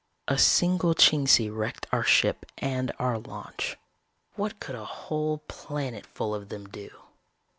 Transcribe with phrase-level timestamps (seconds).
[0.27, 3.77] A single Chingsi wrecked our ship and our launch.
[4.33, 6.89] What could a whole planetful of them do?